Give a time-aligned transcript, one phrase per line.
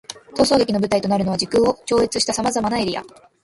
[0.35, 3.03] 逃走劇の舞台となるのは、時空を超越した様々なエリア。